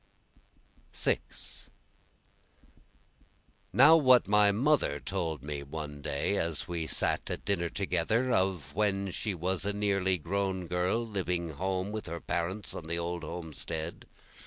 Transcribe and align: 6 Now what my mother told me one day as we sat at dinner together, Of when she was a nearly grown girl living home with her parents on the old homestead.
6 0.93 1.69
Now 3.71 3.95
what 3.95 4.27
my 4.27 4.51
mother 4.51 4.99
told 4.99 5.43
me 5.43 5.61
one 5.61 6.01
day 6.01 6.37
as 6.37 6.67
we 6.67 6.87
sat 6.87 7.29
at 7.29 7.45
dinner 7.45 7.69
together, 7.69 8.31
Of 8.31 8.73
when 8.73 9.11
she 9.11 9.35
was 9.35 9.63
a 9.63 9.73
nearly 9.73 10.17
grown 10.17 10.65
girl 10.65 11.05
living 11.05 11.49
home 11.49 11.91
with 11.91 12.07
her 12.07 12.19
parents 12.19 12.73
on 12.73 12.87
the 12.87 12.97
old 12.97 13.21
homestead. 13.23 14.07